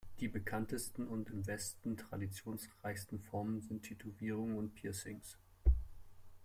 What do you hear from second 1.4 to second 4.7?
Westen traditionsreichsten Formen sind Tätowierungen